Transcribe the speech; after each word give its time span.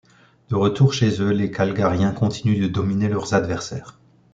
De 0.49 0.55
retour 0.55 0.95
chez 0.95 1.21
eux, 1.21 1.29
les 1.29 1.51
calgariens 1.51 2.09
continue 2.11 2.57
de 2.59 2.65
dominer 2.67 3.07
leurs 3.07 3.35
adversaires. 3.35 3.99